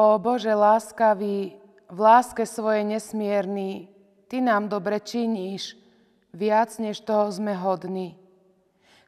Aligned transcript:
O 0.00 0.16
Bože 0.16 0.48
láskavý, 0.48 1.60
v 1.92 1.98
láske 2.00 2.48
svoje 2.48 2.88
nesmierný, 2.88 3.92
Ty 4.32 4.40
nám 4.40 4.72
dobre 4.72 4.96
činíš, 4.96 5.76
viac 6.32 6.72
než 6.80 7.04
toho 7.04 7.28
sme 7.28 7.52
hodní. 7.52 8.16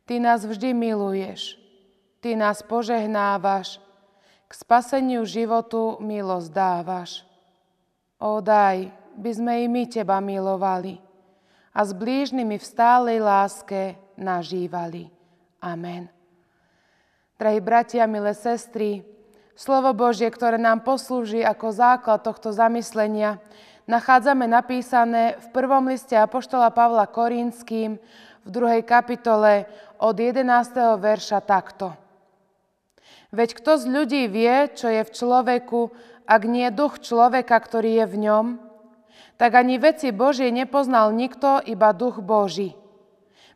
Ty 0.05 0.21
nás 0.21 0.45
vždy 0.45 0.77
miluješ, 0.77 1.57
Ty 2.21 2.37
nás 2.37 2.61
požehnávaš, 2.61 3.81
k 4.45 4.53
spaseniu 4.53 5.25
životu 5.25 5.97
milosť 5.97 6.53
dávaš. 6.53 7.25
O 8.21 8.45
daj, 8.45 8.93
by 9.17 9.31
sme 9.33 9.65
i 9.65 9.67
my 9.73 9.89
Teba 9.89 10.21
milovali 10.21 11.01
a 11.73 11.81
s 11.89 11.97
blížnymi 11.97 12.61
v 12.61 12.69
stálej 12.69 13.17
láske 13.25 13.97
nažívali. 14.21 15.09
Amen. 15.57 16.13
Drahí 17.41 17.65
bratia, 17.65 18.05
milé 18.05 18.37
sestry, 18.37 19.01
Slovo 19.53 19.93
Božie, 19.93 20.33
ktoré 20.33 20.57
nám 20.57 20.81
poslúži 20.81 21.45
ako 21.45 21.77
základ 21.77 22.25
tohto 22.25 22.57
zamyslenia, 22.57 23.37
nachádzame 23.85 24.49
napísané 24.49 25.37
v 25.37 25.47
prvom 25.53 25.93
liste 25.93 26.17
Apoštola 26.17 26.73
Pavla 26.73 27.05
Korínským 27.05 28.01
v 28.43 28.49
druhej 28.49 28.81
kapitole 28.81 29.69
od 30.01 30.17
11. 30.17 30.49
verša 30.97 31.45
takto. 31.45 31.93
Veď 33.29 33.61
kto 33.61 33.77
z 33.77 33.85
ľudí 33.93 34.23
vie, 34.33 34.73
čo 34.73 34.89
je 34.89 35.05
v 35.05 35.11
človeku, 35.13 35.81
ak 36.25 36.43
nie 36.49 36.73
duch 36.73 37.05
človeka, 37.05 37.57
ktorý 37.61 38.05
je 38.05 38.07
v 38.09 38.17
ňom, 38.25 38.47
tak 39.37 39.53
ani 39.53 39.77
veci 39.77 40.17
Božie 40.17 40.49
nepoznal 40.49 41.13
nikto, 41.13 41.61
iba 41.69 41.93
duch 41.93 42.25
Boží. 42.25 42.73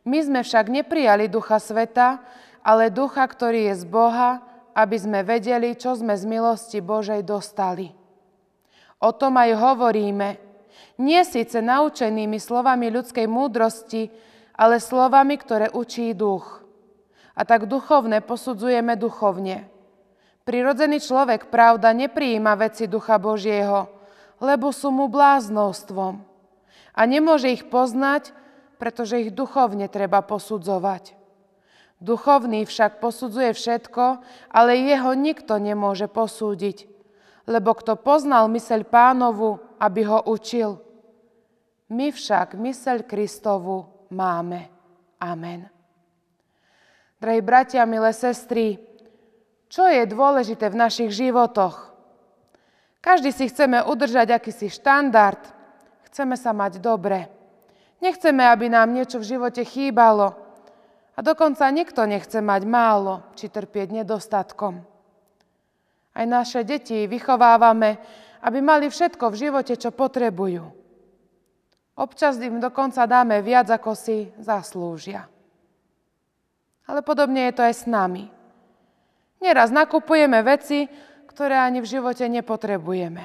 My 0.05 0.21
sme 0.21 0.41
však 0.45 0.69
neprijali 0.69 1.25
ducha 1.27 1.57
sveta, 1.57 2.21
ale 2.61 2.93
ducha, 2.93 3.25
ktorý 3.25 3.73
je 3.73 3.75
z 3.81 3.85
Boha, 3.89 4.45
aby 4.77 4.97
sme 5.01 5.25
vedeli, 5.25 5.73
čo 5.73 5.97
sme 5.97 6.13
z 6.13 6.29
milosti 6.29 6.85
Božej 6.85 7.25
dostali. 7.25 7.97
O 9.01 9.11
tom 9.17 9.41
aj 9.41 9.57
hovoríme, 9.57 10.37
nie 11.01 11.21
síce 11.25 11.65
naučenými 11.65 12.37
slovami 12.37 12.93
ľudskej 12.93 13.25
múdrosti, 13.25 14.13
ale 14.53 14.77
slovami, 14.81 15.41
ktoré 15.41 15.73
učí 15.73 16.13
duch. 16.13 16.61
A 17.37 17.45
tak 17.45 17.69
duchovné 17.69 18.21
posudzujeme 18.25 18.97
duchovne. 18.97 19.69
Prirodzený 20.45 21.01
človek, 21.01 21.49
pravda, 21.49 21.93
neprijíma 21.97 22.57
veci 22.57 22.89
ducha 22.89 23.17
Božieho, 23.17 23.89
lebo 24.41 24.73
sú 24.73 24.93
mu 24.93 25.09
bláznostvom. 25.09 26.21
A 26.97 27.01
nemôže 27.05 27.53
ich 27.53 27.69
poznať, 27.69 28.33
pretože 28.81 29.29
ich 29.29 29.31
duchovne 29.33 29.89
treba 29.89 30.21
posudzovať. 30.25 31.16
Duchovný 31.97 32.69
však 32.69 33.01
posudzuje 33.01 33.57
všetko, 33.57 34.21
ale 34.53 34.77
jeho 34.77 35.17
nikto 35.17 35.57
nemôže 35.57 36.13
posúdiť, 36.13 36.85
lebo 37.49 37.73
kto 37.73 37.97
poznal 37.97 38.53
myseľ 38.53 38.85
pánovu, 38.85 39.57
aby 39.81 40.05
ho 40.05 40.21
učil. 40.29 40.77
My 41.89 42.13
však 42.13 42.53
myseľ 42.53 43.09
Kristovu 43.09 43.89
máme. 44.13 44.69
Amen. 45.17 45.73
Drahí 47.17 47.41
bratia, 47.41 47.89
milé 47.89 48.13
sestry, 48.13 48.77
čo 49.73 49.89
je 49.89 50.05
dôležité 50.05 50.69
v 50.69 50.77
našich 50.77 51.11
životoch? 51.17 51.97
Každý 53.01 53.33
si 53.33 53.49
chceme 53.49 53.81
udržať 53.89 54.37
akýsi 54.37 54.69
štandard, 54.69 55.41
chceme 56.11 56.37
sa 56.37 56.53
mať 56.53 56.77
dobre. 56.77 57.33
Nechceme, 58.05 58.45
aby 58.45 58.69
nám 58.69 58.93
niečo 58.93 59.17
v 59.17 59.33
živote 59.33 59.65
chýbalo, 59.65 60.46
a 61.17 61.19
dokonca 61.25 61.65
nikto 61.73 62.05
nechce 62.05 62.45
mať 62.45 62.63
málo 62.69 63.25
či 63.33 63.49
trpieť 63.49 64.05
nedostatkom. 64.05 64.85
Aj 66.17 66.25
naše 66.29 66.65
deti 66.65 67.09
vychovávame, 67.09 67.97
aby 68.45 68.59
mali 68.61 68.93
všetko 68.93 69.33
v 69.33 69.41
živote, 69.49 69.75
čo 69.81 69.93
potrebujú. 69.93 70.65
Občas 71.97 72.37
im 72.45 72.61
dokonca 72.61 73.09
dáme 73.09 73.41
viac, 73.41 73.73
ako 73.73 73.97
si 73.97 74.29
zaslúžia. 74.37 75.25
Ale 76.85 77.01
podobne 77.01 77.49
je 77.49 77.57
to 77.57 77.63
aj 77.65 77.75
s 77.75 77.85
nami. 77.89 78.29
Neraz 79.41 79.73
nakupujeme 79.73 80.45
veci, 80.45 80.85
ktoré 81.33 81.57
ani 81.57 81.81
v 81.81 81.89
živote 81.89 82.29
nepotrebujeme. 82.29 83.25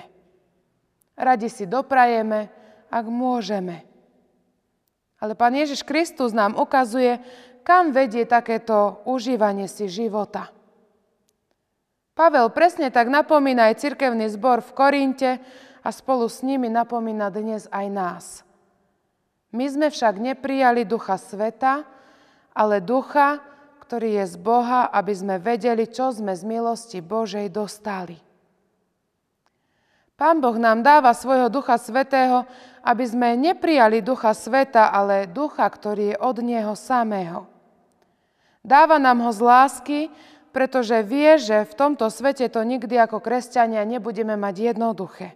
Radi 1.16 1.48
si 1.52 1.68
doprajeme, 1.68 2.48
ak 2.92 3.06
môžeme. 3.08 3.84
Ale 5.22 5.38
Pán 5.38 5.54
Ježiš 5.54 5.86
Kristus 5.86 6.34
nám 6.34 6.58
ukazuje, 6.58 7.22
kam 7.62 7.94
vedie 7.94 8.26
takéto 8.26 9.02
užívanie 9.06 9.70
si 9.70 9.86
života. 9.88 10.50
Pavel 12.12 12.52
presne 12.52 12.92
tak 12.92 13.08
napomína 13.08 13.72
aj 13.72 13.82
cirkevný 13.82 14.28
zbor 14.30 14.62
v 14.62 14.72
Korinte 14.76 15.32
a 15.82 15.90
spolu 15.90 16.30
s 16.30 16.44
nimi 16.46 16.70
napomína 16.70 17.34
dnes 17.34 17.66
aj 17.72 17.88
nás. 17.90 18.26
My 19.52 19.68
sme 19.68 19.88
však 19.92 20.20
neprijali 20.22 20.88
ducha 20.88 21.20
sveta, 21.20 21.84
ale 22.56 22.80
ducha, 22.80 23.44
ktorý 23.84 24.24
je 24.24 24.26
z 24.32 24.36
Boha, 24.40 24.88
aby 24.88 25.12
sme 25.12 25.36
vedeli, 25.36 25.84
čo 25.84 26.16
sme 26.16 26.32
z 26.32 26.48
milosti 26.48 27.04
Božej 27.04 27.52
dostali. 27.52 28.16
Pán 30.16 30.40
Boh 30.40 30.56
nám 30.56 30.86
dáva 30.86 31.12
svojho 31.18 31.50
Ducha 31.50 31.82
Svetého, 31.82 32.46
aby 32.86 33.04
sme 33.04 33.34
neprijali 33.34 34.06
Ducha 34.06 34.38
Sveta, 34.38 34.94
ale 34.94 35.26
Ducha, 35.28 35.66
ktorý 35.66 36.14
je 36.14 36.22
od 36.22 36.38
Neho 36.46 36.78
samého. 36.78 37.51
Dáva 38.62 39.02
nám 39.02 39.26
ho 39.26 39.32
z 39.34 39.42
lásky, 39.42 40.00
pretože 40.54 41.02
vie, 41.02 41.40
že 41.42 41.66
v 41.66 41.74
tomto 41.74 42.12
svete 42.12 42.46
to 42.52 42.62
nikdy 42.62 43.00
ako 43.00 43.24
kresťania 43.24 43.82
nebudeme 43.88 44.38
mať 44.38 44.76
jednoduché. 44.76 45.34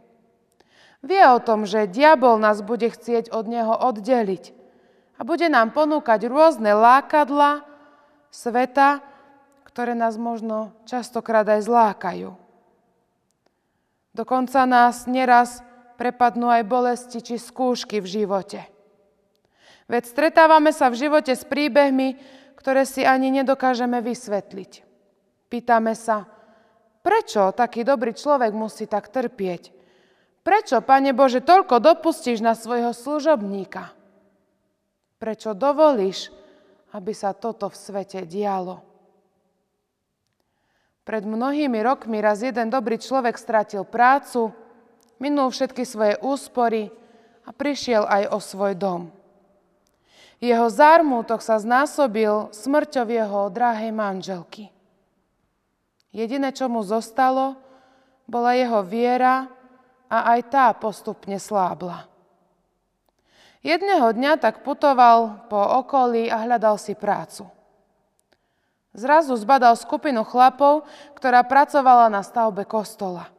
Vie 1.06 1.22
o 1.30 1.40
tom, 1.42 1.70
že 1.70 1.90
diabol 1.90 2.42
nás 2.42 2.66
bude 2.66 2.90
chcieť 2.90 3.30
od 3.30 3.46
neho 3.46 3.74
oddeliť 3.74 4.54
a 5.16 5.22
bude 5.24 5.48
nám 5.48 5.72
ponúkať 5.72 6.28
rôzne 6.28 6.74
lákadla 6.76 7.64
sveta, 8.34 9.00
ktoré 9.64 9.94
nás 9.96 10.18
možno 10.20 10.76
častokrát 10.90 11.48
aj 11.48 11.62
zlákajú. 11.66 12.34
Dokonca 14.16 14.64
nás 14.64 15.06
neraz 15.08 15.60
prepadnú 16.00 16.48
aj 16.52 16.64
bolesti 16.68 17.20
či 17.20 17.36
skúšky 17.36 18.00
v 18.00 18.08
živote. 18.08 18.64
Veď 19.86 20.10
stretávame 20.10 20.74
sa 20.74 20.90
v 20.90 21.06
živote 21.06 21.36
s 21.36 21.46
príbehmi, 21.46 22.18
ktoré 22.56 22.88
si 22.88 23.04
ani 23.04 23.30
nedokážeme 23.30 24.00
vysvetliť. 24.02 24.72
Pýtame 25.52 25.94
sa, 25.94 26.26
prečo 27.06 27.54
taký 27.54 27.86
dobrý 27.86 28.18
človek 28.18 28.52
musí 28.56 28.90
tak 28.90 29.14
trpieť? 29.14 29.76
Prečo, 30.46 30.78
Pane 30.82 31.14
Bože, 31.14 31.42
toľko 31.42 31.82
dopustíš 31.82 32.42
na 32.42 32.54
svojho 32.54 32.94
služobníka? 32.94 33.94
Prečo 35.18 35.58
dovolíš, 35.58 36.30
aby 36.94 37.12
sa 37.18 37.34
toto 37.34 37.66
v 37.72 37.76
svete 37.78 38.30
dialo? 38.30 38.86
Pred 41.06 41.24
mnohými 41.26 41.82
rokmi 41.86 42.18
raz 42.18 42.42
jeden 42.42 42.70
dobrý 42.74 42.98
človek 42.98 43.38
stratil 43.38 43.86
prácu, 43.86 44.54
minul 45.22 45.54
všetky 45.54 45.86
svoje 45.86 46.18
úspory 46.22 46.90
a 47.46 47.50
prišiel 47.54 48.10
aj 48.10 48.24
o 48.34 48.38
svoj 48.42 48.74
dom. 48.74 49.02
Jeho 50.46 50.70
zármutok 50.70 51.42
sa 51.42 51.58
znásobil 51.58 52.54
smrťou 52.54 53.10
jeho 53.10 53.42
drahej 53.50 53.90
manželky. 53.90 54.70
Jediné, 56.14 56.54
čo 56.54 56.70
mu 56.70 56.86
zostalo, 56.86 57.58
bola 58.30 58.54
jeho 58.54 58.86
viera 58.86 59.50
a 60.06 60.38
aj 60.38 60.40
tá 60.54 60.70
postupne 60.78 61.42
slábla. 61.42 62.06
Jedného 63.66 64.14
dňa 64.14 64.38
tak 64.38 64.62
putoval 64.62 65.50
po 65.50 65.58
okolí 65.58 66.30
a 66.30 66.38
hľadal 66.46 66.78
si 66.78 66.94
prácu. 66.94 67.50
Zrazu 68.94 69.34
zbadal 69.34 69.74
skupinu 69.74 70.22
chlapov, 70.22 70.86
ktorá 71.18 71.42
pracovala 71.42 72.06
na 72.14 72.22
stavbe 72.22 72.70
kostola. 72.70 73.34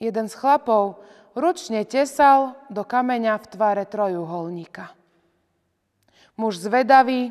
Jeden 0.00 0.24
z 0.24 0.34
chlapov 0.40 1.04
ručne 1.36 1.84
tesal 1.84 2.56
do 2.72 2.80
kameňa 2.80 3.36
v 3.44 3.46
tvare 3.52 3.84
trojuholníka. 3.84 5.01
Muž 6.36 6.58
zvedavý, 6.60 7.30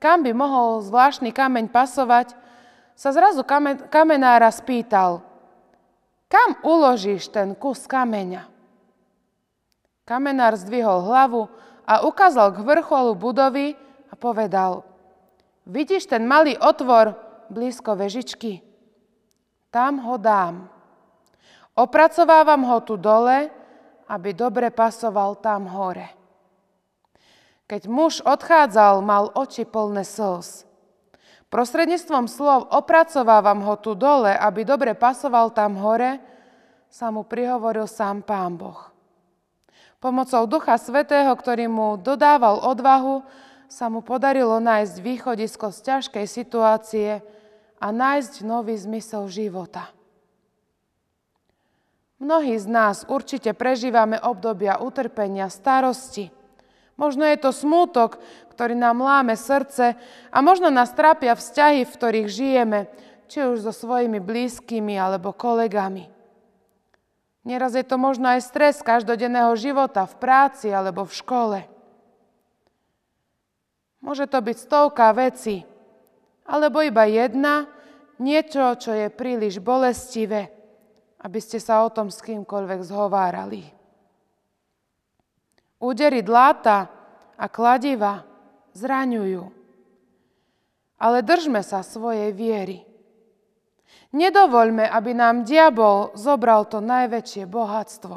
kam 0.00 0.24
by 0.24 0.32
mohol 0.32 0.80
zvláštny 0.80 1.32
kameň 1.32 1.68
pasovať, 1.68 2.32
sa 2.94 3.10
zrazu 3.10 3.42
kamenára 3.90 4.48
spýtal, 4.54 5.20
kam 6.30 6.58
uložíš 6.62 7.28
ten 7.30 7.52
kus 7.58 7.84
kameňa? 7.90 8.46
Kamenár 10.04 10.54
zdvihol 10.60 11.00
hlavu 11.08 11.48
a 11.88 12.04
ukázal 12.04 12.52
k 12.52 12.60
vrcholu 12.60 13.16
budovy 13.16 13.72
a 14.08 14.14
povedal, 14.14 14.84
vidíš 15.64 16.06
ten 16.06 16.28
malý 16.28 16.54
otvor 16.60 17.16
blízko 17.48 17.96
vežičky? 17.96 18.60
Tam 19.72 19.98
ho 20.04 20.14
dám. 20.20 20.70
Opracovávam 21.74 22.62
ho 22.62 22.78
tu 22.86 22.94
dole, 22.94 23.50
aby 24.06 24.30
dobre 24.30 24.70
pasoval 24.70 25.34
tam 25.40 25.66
hore. 25.66 26.23
Keď 27.74 27.90
muž 27.90 28.22
odchádzal, 28.22 29.02
mal 29.02 29.34
oči 29.34 29.66
plné 29.66 30.06
slz. 30.06 30.62
prostredníctvom 31.50 32.30
slov 32.30 32.70
opracovávam 32.70 33.66
ho 33.66 33.74
tu 33.74 33.98
dole, 33.98 34.30
aby 34.30 34.62
dobre 34.62 34.94
pasoval 34.94 35.50
tam 35.50 35.82
hore, 35.82 36.22
sa 36.86 37.10
mu 37.10 37.26
prihovoril 37.26 37.90
sám 37.90 38.22
Pán 38.22 38.54
Boh. 38.54 38.78
Pomocou 39.98 40.46
Ducha 40.46 40.78
Svetého, 40.78 41.34
ktorý 41.34 41.66
mu 41.66 41.98
dodával 41.98 42.62
odvahu, 42.62 43.26
sa 43.66 43.90
mu 43.90 44.06
podarilo 44.06 44.62
nájsť 44.62 44.94
východisko 45.02 45.74
z 45.74 45.78
ťažkej 45.82 46.26
situácie 46.30 47.26
a 47.82 47.86
nájsť 47.90 48.46
nový 48.46 48.78
zmysel 48.78 49.26
života. 49.26 49.90
Mnohí 52.22 52.54
z 52.54 52.70
nás 52.70 53.02
určite 53.10 53.50
prežívame 53.50 54.22
obdobia 54.22 54.78
utrpenia, 54.78 55.50
starosti. 55.50 56.43
Možno 56.94 57.26
je 57.26 57.38
to 57.38 57.50
smútok, 57.50 58.22
ktorý 58.54 58.78
nám 58.78 59.02
láme 59.02 59.34
srdce 59.34 59.98
a 60.30 60.38
možno 60.38 60.70
nás 60.70 60.94
trápia 60.94 61.34
vzťahy, 61.34 61.82
v 61.82 61.94
ktorých 61.94 62.28
žijeme, 62.30 62.80
či 63.26 63.42
už 63.42 63.66
so 63.66 63.72
svojimi 63.74 64.22
blízkymi 64.22 64.94
alebo 64.94 65.34
kolegami. 65.34 66.06
Nieraz 67.44 67.74
je 67.74 67.84
to 67.84 67.98
možno 67.98 68.30
aj 68.30 68.46
stres 68.46 68.80
každodenného 68.80 69.52
života 69.58 70.06
v 70.06 70.14
práci 70.16 70.70
alebo 70.70 71.02
v 71.04 71.12
škole. 71.12 71.58
Môže 74.00 74.30
to 74.30 74.38
byť 74.38 74.56
stovka 74.56 75.10
veci, 75.16 75.66
alebo 76.46 76.78
iba 76.84 77.08
jedna, 77.08 77.68
niečo, 78.22 78.76
čo 78.78 78.94
je 78.94 79.08
príliš 79.10 79.58
bolestivé, 79.58 80.52
aby 81.20 81.38
ste 81.42 81.58
sa 81.58 81.82
o 81.82 81.90
tom 81.90 82.12
s 82.12 82.22
kýmkoľvek 82.22 82.80
zhovárali. 82.84 83.73
Údery 85.84 86.24
dláta 86.24 86.88
a 87.36 87.44
kladiva 87.44 88.24
zraňujú. 88.72 89.52
Ale 90.96 91.20
držme 91.20 91.60
sa 91.60 91.84
svojej 91.84 92.32
viery. 92.32 92.88
Nedovoľme, 94.16 94.88
aby 94.88 95.12
nám 95.12 95.44
diabol 95.44 96.16
zobral 96.16 96.64
to 96.72 96.80
najväčšie 96.80 97.44
bohatstvo. 97.44 98.16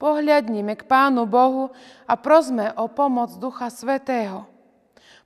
Pohľadnime 0.00 0.72
k 0.80 0.88
Pánu 0.88 1.28
Bohu 1.28 1.68
a 2.08 2.14
prosme 2.16 2.72
o 2.72 2.88
pomoc 2.88 3.36
Ducha 3.36 3.68
Svetého. 3.68 4.48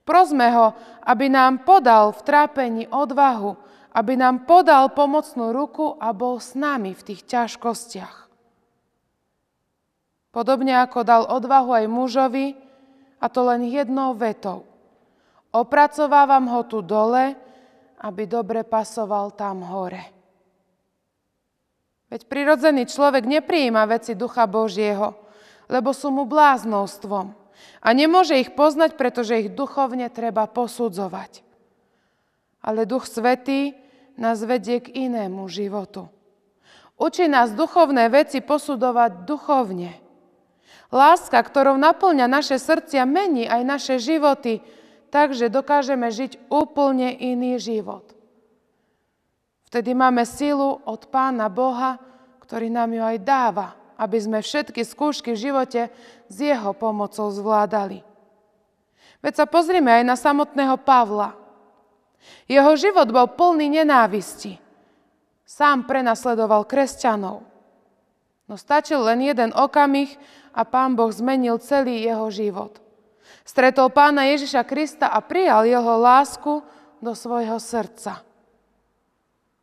Prosme 0.02 0.50
ho, 0.50 0.74
aby 1.06 1.30
nám 1.30 1.62
podal 1.62 2.10
v 2.10 2.20
trápení 2.26 2.84
odvahu, 2.90 3.54
aby 3.94 4.18
nám 4.18 4.50
podal 4.50 4.90
pomocnú 4.90 5.54
ruku 5.54 5.94
a 5.94 6.10
bol 6.10 6.42
s 6.42 6.58
nami 6.58 6.90
v 6.90 7.02
tých 7.06 7.22
ťažkostiach. 7.22 8.27
Podobne 10.28 10.76
ako 10.84 11.00
dal 11.04 11.22
odvahu 11.24 11.84
aj 11.84 11.86
mužovi, 11.88 12.46
a 13.18 13.26
to 13.26 13.40
len 13.48 13.66
jednou 13.66 14.14
vetou. 14.14 14.62
Opracovávam 15.50 16.46
ho 16.52 16.62
tu 16.68 16.84
dole, 16.84 17.34
aby 17.98 18.30
dobre 18.30 18.62
pasoval 18.62 19.34
tam 19.34 19.66
hore. 19.66 20.14
Veď 22.08 22.24
prirodzený 22.24 22.88
človek 22.88 23.26
neprijíma 23.26 23.84
veci 23.84 24.16
Ducha 24.16 24.48
Božieho, 24.48 25.18
lebo 25.68 25.92
sú 25.92 26.08
mu 26.08 26.24
bláznostvom 26.24 27.36
a 27.84 27.88
nemôže 27.92 28.38
ich 28.38 28.56
poznať, 28.56 28.96
pretože 28.96 29.44
ich 29.44 29.52
duchovne 29.52 30.08
treba 30.08 30.48
posudzovať. 30.48 31.44
Ale 32.64 32.88
Duch 32.88 33.04
Svetý 33.04 33.76
nás 34.16 34.40
vedie 34.40 34.80
k 34.80 35.08
inému 35.10 35.46
životu. 35.52 36.08
Učí 36.98 37.30
nás 37.30 37.54
duchovné 37.54 38.10
veci 38.10 38.42
posudovať 38.42 39.22
duchovne. 39.28 40.07
Láska, 40.88 41.36
ktorou 41.40 41.76
naplňa 41.76 42.26
naše 42.28 42.56
srdcia, 42.56 43.04
mení 43.04 43.44
aj 43.44 43.62
naše 43.64 43.94
životy, 44.00 44.64
takže 45.12 45.52
dokážeme 45.52 46.08
žiť 46.08 46.48
úplne 46.48 47.12
iný 47.12 47.60
život. 47.60 48.16
Vtedy 49.68 49.92
máme 49.92 50.24
silu 50.24 50.80
od 50.88 51.12
Pána 51.12 51.52
Boha, 51.52 52.00
ktorý 52.40 52.72
nám 52.72 52.96
ju 52.96 53.04
aj 53.04 53.18
dáva, 53.20 53.76
aby 54.00 54.16
sme 54.16 54.38
všetky 54.40 54.80
skúšky 54.80 55.36
v 55.36 55.42
živote 55.52 55.82
s 56.24 56.36
Jeho 56.40 56.72
pomocou 56.72 57.28
zvládali. 57.28 58.00
Veď 59.20 59.44
sa 59.44 59.46
pozrime 59.50 59.92
aj 59.92 60.04
na 60.08 60.16
samotného 60.16 60.80
Pavla. 60.80 61.36
Jeho 62.48 62.72
život 62.80 63.12
bol 63.12 63.28
plný 63.28 63.82
nenávisti. 63.82 64.56
Sám 65.44 65.84
prenasledoval 65.84 66.64
kresťanov. 66.64 67.44
No 68.48 68.54
stačil 68.56 69.04
len 69.04 69.20
jeden 69.20 69.52
okamih 69.52 70.16
a 70.58 70.66
Pán 70.66 70.98
Boh 70.98 71.14
zmenil 71.14 71.62
celý 71.62 72.02
jeho 72.02 72.26
život. 72.34 72.82
Stretol 73.46 73.94
pána 73.94 74.26
Ježiša 74.26 74.66
Krista 74.66 75.06
a 75.06 75.22
prijal 75.22 75.62
jeho 75.62 75.94
lásku 76.02 76.66
do 76.98 77.14
svojho 77.14 77.62
srdca. 77.62 78.26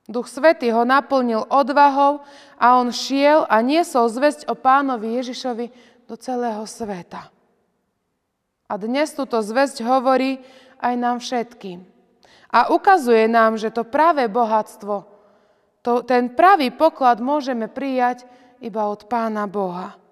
Duch 0.08 0.32
Svetý 0.32 0.72
ho 0.72 0.88
naplnil 0.88 1.44
odvahou 1.52 2.24
a 2.56 2.80
on 2.80 2.96
šiel 2.96 3.44
a 3.50 3.60
niesol 3.60 4.08
zväzť 4.08 4.48
o 4.48 4.56
pánovi 4.56 5.20
Ježišovi 5.20 5.66
do 6.08 6.16
celého 6.16 6.64
sveta. 6.64 7.28
A 8.66 8.74
dnes 8.80 9.12
túto 9.14 9.42
zväzť 9.44 9.84
hovorí 9.84 10.40
aj 10.80 10.94
nám 10.96 11.18
všetkým. 11.20 11.84
A 12.54 12.72
ukazuje 12.72 13.28
nám, 13.28 13.60
že 13.60 13.74
to 13.74 13.84
práve 13.84 14.26
bohatstvo, 14.30 15.10
to, 15.86 16.02
ten 16.02 16.34
pravý 16.34 16.74
poklad 16.74 17.22
môžeme 17.22 17.70
prijať 17.70 18.26
iba 18.58 18.90
od 18.90 19.06
Pána 19.06 19.46
Boha. 19.46 20.05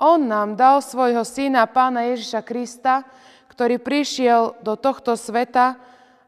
On 0.00 0.16
nám 0.16 0.56
dal 0.56 0.80
svojho 0.80 1.20
syna, 1.28 1.68
pána 1.68 2.08
Ježiša 2.08 2.40
Krista, 2.40 3.04
ktorý 3.52 3.76
prišiel 3.76 4.56
do 4.64 4.72
tohto 4.72 5.12
sveta, 5.12 5.76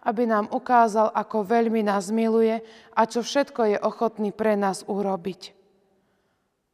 aby 0.05 0.29
nám 0.29 0.53
ukázal, 0.53 1.09
ako 1.17 1.47
veľmi 1.47 1.81
nás 1.81 2.13
miluje 2.13 2.61
a 2.93 3.01
čo 3.09 3.25
všetko 3.25 3.73
je 3.73 3.79
ochotný 3.81 4.29
pre 4.29 4.61
nás 4.61 4.85
urobiť. 4.85 5.57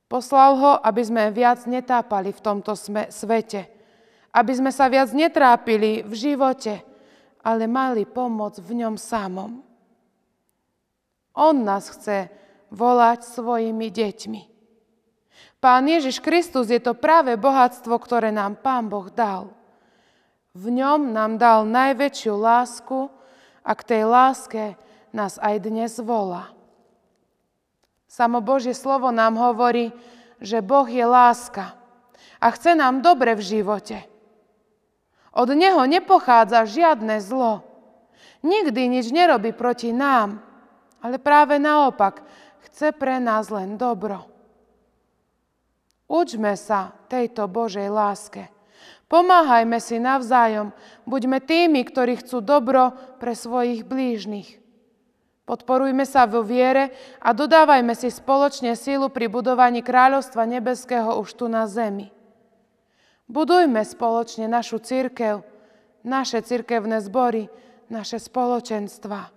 Poslal 0.09 0.57
ho, 0.57 0.73
aby 0.81 1.03
sme 1.05 1.29
viac 1.31 1.69
netápali 1.69 2.33
v 2.33 2.41
tomto 2.41 2.73
svete, 3.13 3.69
aby 4.33 4.53
sme 4.57 4.73
sa 4.73 4.89
viac 4.89 5.13
netrápili 5.13 6.01
v 6.01 6.13
živote, 6.17 6.81
ale 7.45 7.69
mali 7.69 8.09
pomoc 8.09 8.57
v 8.59 8.83
ňom 8.83 8.97
samom. 8.97 9.61
On 11.37 11.55
nás 11.55 11.93
chce 11.93 12.33
volať 12.73 13.23
svojimi 13.23 13.93
deťmi. 13.93 14.43
Pán 15.59 15.91
Ježiš 15.91 16.23
Kristus 16.23 16.71
je 16.71 16.79
to 16.79 16.95
práve 16.95 17.35
bohatstvo, 17.35 17.99
ktoré 17.99 18.31
nám 18.31 18.63
Pán 18.63 18.87
Boh 18.87 19.11
dal. 19.11 19.51
V 20.55 20.71
ňom 20.71 21.11
nám 21.11 21.35
dal 21.35 21.67
najväčšiu 21.67 22.35
lásku 22.39 23.11
a 23.67 23.73
k 23.75 23.83
tej 23.83 24.03
láske 24.07 24.65
nás 25.11 25.35
aj 25.43 25.67
dnes 25.67 25.99
volá. 25.99 26.55
Samo 28.07 28.39
Božie 28.39 28.71
slovo 28.71 29.11
nám 29.11 29.35
hovorí, 29.35 29.91
že 30.39 30.63
Boh 30.63 30.87
je 30.87 31.03
láska 31.03 31.75
a 32.39 32.47
chce 32.55 32.79
nám 32.79 33.03
dobre 33.03 33.35
v 33.35 33.43
živote. 33.43 34.07
Od 35.35 35.51
Neho 35.59 35.83
nepochádza 35.91 36.71
žiadne 36.71 37.19
zlo. 37.19 37.67
Nikdy 38.47 38.95
nič 38.95 39.11
nerobí 39.11 39.51
proti 39.51 39.91
nám, 39.91 40.39
ale 41.03 41.19
práve 41.19 41.59
naopak 41.59 42.23
chce 42.71 42.95
pre 42.95 43.19
nás 43.19 43.51
len 43.51 43.75
dobro. 43.75 44.38
Učme 46.09 46.57
sa 46.57 46.97
tejto 47.13 47.45
Božej 47.53 47.93
láske. 47.93 48.49
Pomáhajme 49.13 49.77
si 49.77 50.01
navzájom, 50.01 50.73
buďme 51.05 51.45
tými, 51.45 51.85
ktorí 51.85 52.25
chcú 52.25 52.41
dobro 52.41 52.97
pre 53.21 53.37
svojich 53.37 53.85
blížnych. 53.85 54.57
Podporujme 55.49 56.05
sa 56.05 56.29
vo 56.29 56.45
viere 56.45 56.93
a 57.25 57.33
dodávajme 57.33 57.97
si 57.97 58.13
spoločne 58.13 58.77
sílu 58.77 59.09
pri 59.09 59.33
budovaní 59.33 59.81
kráľovstva 59.81 60.45
nebeského 60.45 61.17
už 61.21 61.29
tu 61.41 61.49
na 61.49 61.65
zemi. 61.65 62.13
Budujme 63.29 63.85
spoločne 63.85 64.49
našu 64.49 64.81
církev, 64.81 65.45
naše 66.05 66.41
cirkevné 66.41 67.05
zbory, 67.05 67.53
naše 67.93 68.17
spoločenstva. 68.21 69.29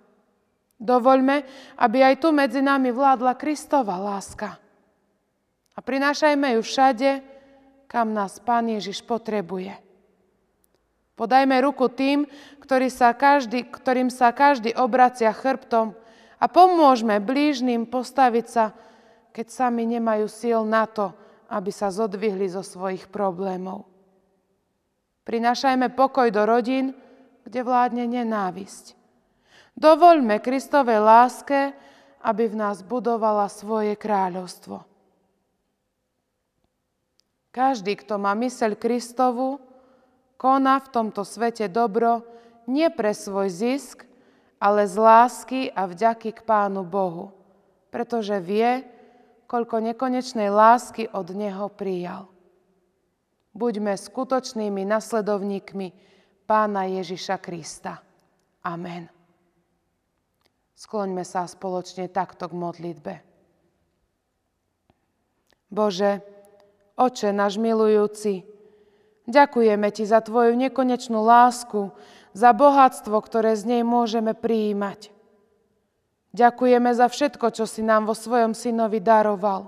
Dovoľme, 0.80 1.36
aby 1.80 1.98
aj 2.00 2.16
tu 2.24 2.32
medzi 2.32 2.64
nami 2.64 2.96
vládla 2.96 3.36
Kristova 3.36 4.00
láska. 4.00 4.61
A 5.76 5.80
prinášajme 5.80 6.60
ju 6.60 6.62
všade, 6.62 7.10
kam 7.88 8.16
nás 8.16 8.40
Pán 8.44 8.68
Ježiš 8.72 9.04
potrebuje. 9.04 9.76
Podajme 11.16 11.54
ruku 11.62 11.92
tým, 11.92 12.26
ktorý 12.64 12.90
sa 12.90 13.14
každý, 13.14 13.68
ktorým 13.68 14.10
sa 14.10 14.34
každý 14.34 14.74
obracia 14.74 15.30
chrbtom 15.30 15.94
a 16.42 16.46
pomôžme 16.50 17.22
blížnym 17.22 17.86
postaviť 17.86 18.46
sa, 18.48 18.74
keď 19.30 19.48
sami 19.48 19.86
nemajú 19.86 20.26
síl 20.26 20.66
na 20.66 20.90
to, 20.90 21.14
aby 21.52 21.70
sa 21.70 21.92
zodvihli 21.92 22.48
zo 22.50 22.64
svojich 22.64 23.12
problémov. 23.12 23.86
Prinášajme 25.28 25.94
pokoj 25.94 26.32
do 26.34 26.42
rodín, 26.48 26.98
kde 27.46 27.62
vládne 27.62 28.08
nenávisť. 28.08 28.98
Dovoľme 29.78 30.42
Kristovej 30.42 31.00
láske, 31.00 31.76
aby 32.26 32.50
v 32.50 32.56
nás 32.56 32.82
budovala 32.82 33.46
svoje 33.48 33.94
kráľovstvo. 33.94 34.91
Každý, 37.52 38.00
kto 38.00 38.16
má 38.16 38.32
myseľ 38.32 38.80
Kristovu, 38.80 39.60
koná 40.40 40.80
v 40.80 40.88
tomto 40.88 41.28
svete 41.28 41.68
dobro 41.68 42.24
nie 42.64 42.88
pre 42.88 43.12
svoj 43.12 43.52
zisk, 43.52 44.08
ale 44.56 44.88
z 44.88 44.96
lásky 44.96 45.62
a 45.76 45.84
vďaky 45.84 46.32
k 46.32 46.42
Pánu 46.48 46.88
Bohu, 46.88 47.36
pretože 47.92 48.40
vie, 48.40 48.88
koľko 49.52 49.84
nekonečnej 49.84 50.48
lásky 50.48 51.12
od 51.12 51.28
Neho 51.36 51.68
prijal. 51.68 52.32
Buďme 53.52 54.00
skutočnými 54.00 54.88
nasledovníkmi 54.88 55.88
Pána 56.48 56.88
Ježiša 56.88 57.36
Krista. 57.44 58.00
Amen. 58.64 59.12
Skloňme 60.72 61.28
sa 61.28 61.44
spoločne 61.52 62.08
takto 62.08 62.48
k 62.48 62.54
modlitbe. 62.56 63.14
Bože, 65.68 66.31
Oče 67.00 67.32
náš 67.32 67.56
milujúci, 67.56 68.44
ďakujeme 69.26 69.88
Ti 69.92 70.04
za 70.04 70.20
Tvoju 70.20 70.54
nekonečnú 70.60 71.24
lásku, 71.24 71.92
za 72.32 72.52
bohatstvo, 72.56 73.16
ktoré 73.20 73.56
z 73.56 73.68
nej 73.78 73.84
môžeme 73.84 74.32
prijímať. 74.36 75.12
Ďakujeme 76.32 76.96
za 76.96 77.12
všetko, 77.12 77.52
čo 77.52 77.68
si 77.68 77.84
nám 77.84 78.08
vo 78.08 78.16
svojom 78.16 78.56
synovi 78.56 79.04
daroval. 79.04 79.68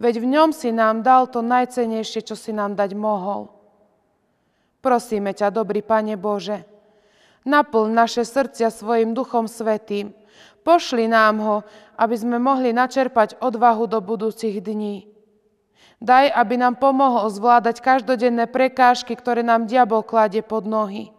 Veď 0.00 0.24
v 0.24 0.26
ňom 0.32 0.50
si 0.56 0.72
nám 0.72 1.04
dal 1.04 1.28
to 1.28 1.44
najcenejšie, 1.44 2.24
čo 2.24 2.38
si 2.38 2.56
nám 2.56 2.72
dať 2.72 2.96
mohol. 2.96 3.52
Prosíme 4.80 5.36
ťa, 5.36 5.52
dobrý 5.52 5.84
Pane 5.84 6.16
Bože, 6.16 6.64
naplň 7.44 7.88
naše 7.92 8.22
srdcia 8.24 8.72
svojim 8.72 9.12
Duchom 9.12 9.44
Svetým. 9.50 10.14
Pošli 10.62 11.10
nám 11.10 11.36
ho, 11.42 11.56
aby 11.98 12.14
sme 12.16 12.38
mohli 12.40 12.72
načerpať 12.72 13.36
odvahu 13.42 13.90
do 13.90 13.98
budúcich 14.00 14.60
dní. 14.62 15.17
Daj, 15.98 16.30
aby 16.30 16.54
nám 16.54 16.78
pomohol 16.78 17.26
zvládať 17.26 17.82
každodenné 17.82 18.46
prekážky, 18.46 19.18
ktoré 19.18 19.42
nám 19.42 19.66
diabol 19.66 20.06
kladie 20.06 20.46
pod 20.46 20.62
nohy. 20.62 21.10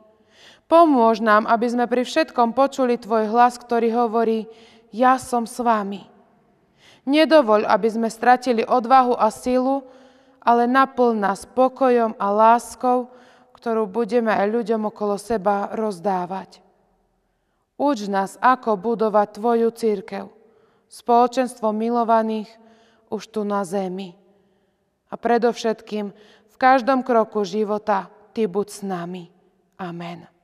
Pomôž 0.71 1.19
nám, 1.19 1.49
aby 1.49 1.67
sme 1.67 1.85
pri 1.89 2.05
všetkom 2.05 2.55
počuli 2.55 2.95
Tvoj 2.95 3.27
hlas, 3.27 3.59
ktorý 3.59 3.89
hovorí, 3.91 4.47
ja 4.93 5.19
som 5.19 5.43
s 5.49 5.59
vami. 5.59 6.05
Nedovoľ, 7.09 7.65
aby 7.65 7.89
sme 7.89 8.07
stratili 8.07 8.61
odvahu 8.61 9.17
a 9.17 9.33
silu, 9.33 9.81
ale 10.39 10.69
naplň 10.69 11.15
nás 11.17 11.43
pokojom 11.49 12.13
a 12.15 12.27
láskou, 12.29 13.09
ktorú 13.57 13.89
budeme 13.89 14.31
aj 14.31 14.47
ľuďom 14.47 14.87
okolo 14.87 15.19
seba 15.19 15.73
rozdávať. 15.75 16.63
Uč 17.79 18.11
nás, 18.11 18.35
ako 18.39 18.75
budovať 18.75 19.39
Tvoju 19.39 19.69
církev, 19.71 20.25
spoločenstvo 20.91 21.71
milovaných 21.71 22.51
už 23.07 23.23
tu 23.31 23.41
na 23.47 23.63
zemi. 23.63 24.18
A 25.09 25.17
predovšetkým 25.17 26.05
v 26.49 26.55
každom 26.55 27.01
kroku 27.01 27.41
života 27.43 28.09
Ty 28.33 28.45
buď 28.45 28.67
s 28.69 28.81
nami. 28.85 29.23
Amen. 29.81 30.38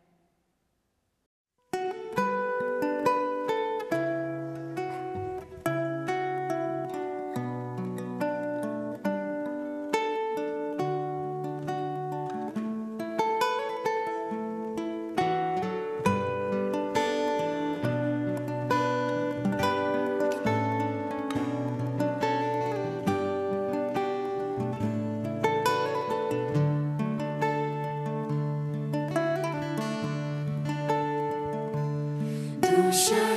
Shine. 32.95 33.34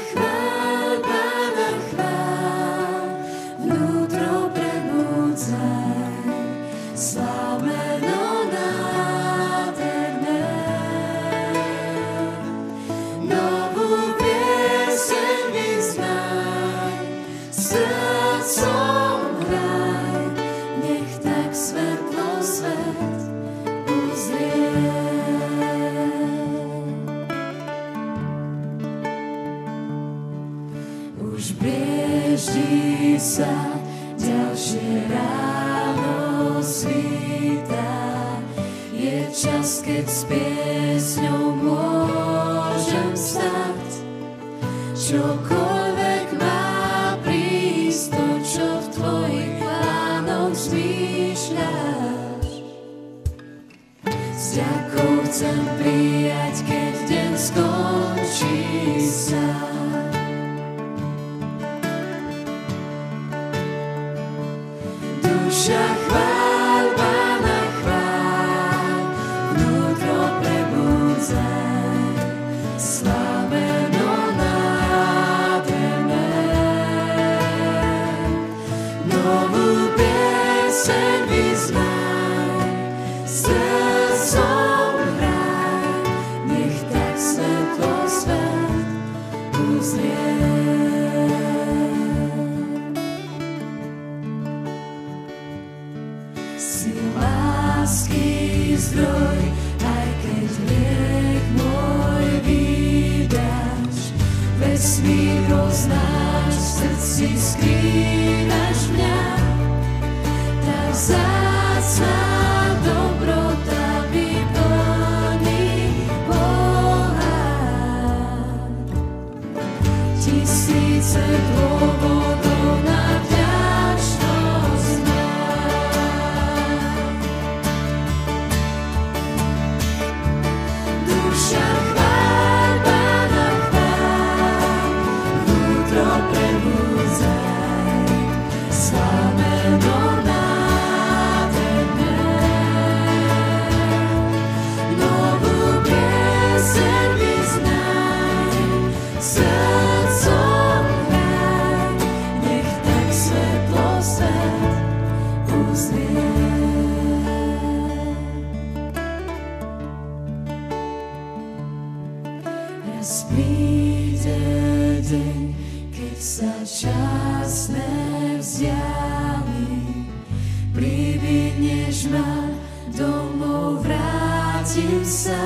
ma 172.08 172.48
domov 172.88 173.84
vrátim 173.84 175.04
sa 175.04 175.44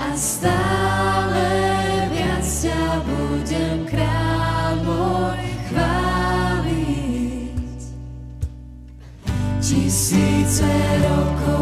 a 0.00 0.08
stále 0.16 1.48
viac 2.08 2.40
ťa 2.40 3.04
budem 3.04 3.84
král 3.84 4.80
môj 4.80 5.44
chváliť. 5.68 7.20
Tisíce 9.60 10.72
rokov 11.04 11.59